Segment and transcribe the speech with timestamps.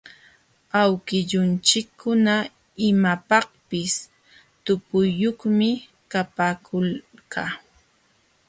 [0.81, 2.35] Awkillunchikkuna
[2.87, 3.93] imapaqpis
[4.65, 5.69] tupuyuqmi
[6.11, 7.43] kapaakulqa.